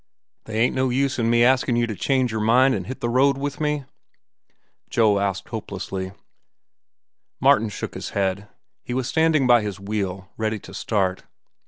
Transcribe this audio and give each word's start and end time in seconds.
"They 0.45 0.59
ain't 0.59 0.73
no 0.75 0.89
use 0.89 1.19
in 1.19 1.29
me 1.29 1.43
askin' 1.43 1.75
you 1.75 1.85
to 1.85 1.93
change 1.93 2.31
your 2.31 2.41
mind 2.41 2.73
an' 2.73 2.85
hit 2.85 3.01
the 3.01 3.07
road 3.07 3.37
with 3.37 3.61
me?" 3.61 3.85
Joe 4.89 5.19
asked 5.19 5.49
hopelessly: 5.49 6.11
Martin 7.39 7.69
shook 7.69 7.93
his 7.93 8.09
head. 8.17 8.47
He 8.83 8.95
was 8.95 9.07
standing 9.07 9.45
by 9.45 9.61
his 9.61 9.79
wheel, 9.79 10.31
ready 10.37 10.57
to 10.57 10.73
start. 10.73 11.21